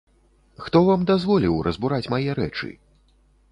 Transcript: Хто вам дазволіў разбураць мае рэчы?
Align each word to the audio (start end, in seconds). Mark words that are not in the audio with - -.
Хто 0.67 0.79
вам 0.87 1.03
дазволіў 1.11 1.61
разбураць 1.69 2.11
мае 2.17 2.31
рэчы? 2.43 2.73